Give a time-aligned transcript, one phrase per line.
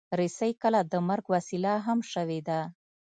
[0.19, 2.59] رسۍ کله د مرګ وسیله هم شوې ده.